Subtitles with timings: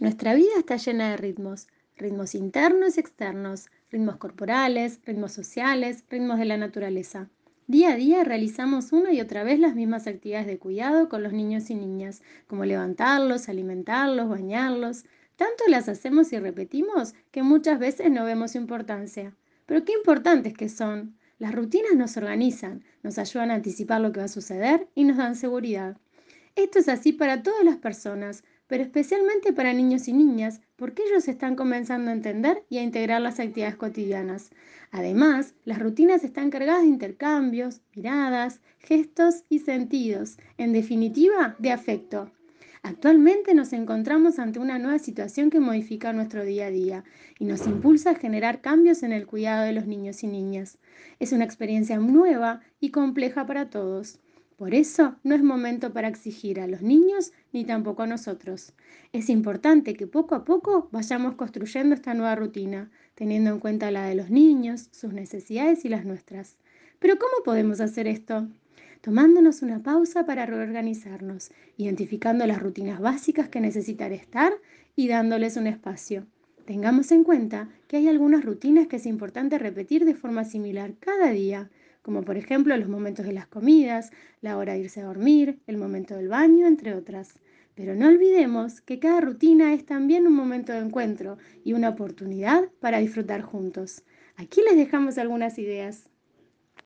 [0.00, 6.38] Nuestra vida está llena de ritmos, ritmos internos y externos, ritmos corporales, ritmos sociales, ritmos
[6.38, 7.28] de la naturaleza.
[7.66, 11.32] Día a día realizamos una y otra vez las mismas actividades de cuidado con los
[11.32, 15.04] niños y niñas, como levantarlos, alimentarlos, bañarlos.
[15.34, 19.34] Tanto las hacemos y repetimos que muchas veces no vemos importancia.
[19.66, 21.16] Pero qué importantes que son.
[21.40, 25.16] Las rutinas nos organizan, nos ayudan a anticipar lo que va a suceder y nos
[25.16, 25.96] dan seguridad.
[26.54, 31.26] Esto es así para todas las personas, pero especialmente para niños y niñas, porque ellos
[31.26, 34.50] están comenzando a entender y a integrar las actividades cotidianas.
[34.92, 42.30] Además, las rutinas están cargadas de intercambios, miradas, gestos y sentidos, en definitiva, de afecto.
[42.82, 47.04] Actualmente nos encontramos ante una nueva situación que modifica nuestro día a día
[47.38, 50.78] y nos impulsa a generar cambios en el cuidado de los niños y niñas.
[51.18, 54.20] Es una experiencia nueva y compleja para todos.
[54.58, 58.74] Por eso no es momento para exigir a los niños ni tampoco a nosotros.
[59.12, 64.06] Es importante que poco a poco vayamos construyendo esta nueva rutina, teniendo en cuenta la
[64.06, 66.56] de los niños, sus necesidades y las nuestras.
[66.98, 68.48] Pero ¿cómo podemos hacer esto?
[69.00, 74.52] Tomándonos una pausa para reorganizarnos, identificando las rutinas básicas que necesitan estar
[74.96, 76.26] y dándoles un espacio.
[76.64, 81.30] Tengamos en cuenta que hay algunas rutinas que es importante repetir de forma similar cada
[81.30, 81.70] día
[82.08, 85.76] como por ejemplo los momentos de las comidas, la hora de irse a dormir, el
[85.76, 87.34] momento del baño, entre otras.
[87.74, 92.70] Pero no olvidemos que cada rutina es también un momento de encuentro y una oportunidad
[92.80, 94.04] para disfrutar juntos.
[94.36, 96.08] Aquí les dejamos algunas ideas.